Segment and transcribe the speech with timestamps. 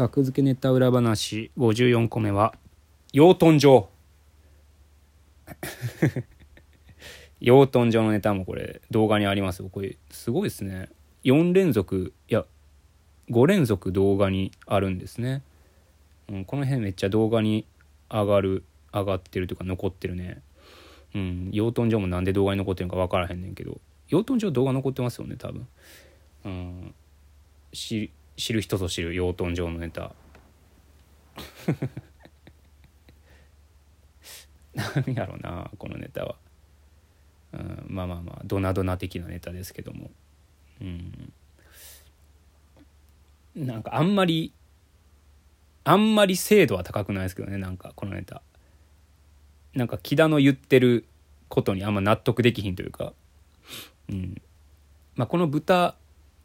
[0.00, 2.54] 学付けネタ裏話54個目は
[3.12, 3.90] 養豚場。
[7.38, 9.68] 養豚場のネタもこれ動画にありますよ。
[9.68, 10.88] これすごいですね。
[11.24, 12.46] 4連続いや
[13.28, 15.42] 5連続動画にあるんですね、
[16.30, 17.66] うん、この辺めっちゃ動画に
[18.08, 18.64] 上がる
[18.94, 20.40] 上がってるというか残ってるね。
[21.14, 23.78] うん養豚場もなんで動画に残ってるのか分からへんねんけど。
[24.08, 25.68] 養豚場動画残ってますよね多分。
[26.46, 26.94] うん
[27.72, 30.14] 知知る人ぞ知る養豚場のネタ。
[34.74, 36.36] 何やろうなこのネタは、
[37.52, 40.10] うん、まあまあまあドナドナ的なネタですけども。
[40.80, 41.32] うん。
[43.56, 44.52] なんかあんまり
[45.84, 48.42] あんまり精度は高くないですけどねなんかこのネタ。
[49.74, 51.06] なんか木田の言ってる
[51.48, 53.12] ことにあんま納得できひんというか。
[54.08, 54.40] うん。
[55.14, 55.96] まあこの豚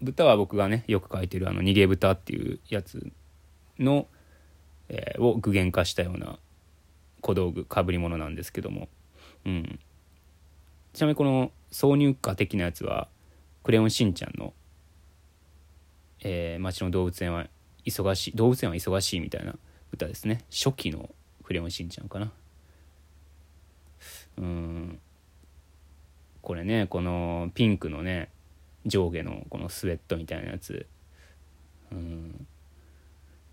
[0.02, 3.12] 豚は僕がねよく書いてるあの逃げ豚っていうやつ
[3.80, 4.08] の、
[4.90, 6.38] えー、を具現化したような
[7.22, 8.88] 小道具かぶり物なんですけども、
[9.46, 9.80] うん、
[10.94, 13.08] ちなみにこの挿入歌的なやつは
[13.64, 14.54] 「クレヨンしんちゃんの」
[16.22, 17.48] えー、町の動物園は
[17.86, 19.56] 忙しい動物園は忙しいみたいな
[19.92, 20.44] 歌ですね。
[20.52, 21.10] 初期の
[21.44, 22.32] クレヨンしんちゃんかな。
[24.38, 25.00] うん。
[26.42, 28.30] これねこのピンクのね
[28.86, 30.86] 上下のこのスウェットみたいなやつ。
[31.92, 32.48] うん。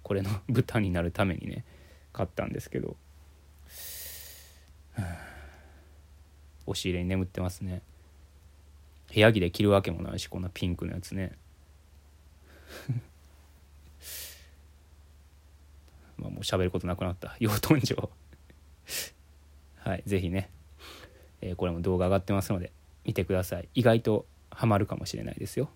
[0.02, 1.64] これの豚になるためにね
[2.12, 2.97] 買ったんですけど、
[6.66, 7.83] 押し入れに眠ってますね。
[9.12, 11.36] 部屋着で着るわけもないしこんなピンクのやつね。
[16.19, 17.36] まあもう喋ることなくなった。
[17.39, 18.11] 養豚場
[19.78, 20.50] はい是非ね、
[21.41, 22.72] えー、これも動画上がってますので
[23.05, 23.69] 見てください。
[23.74, 25.70] 意外とハマるかもしれないですよ。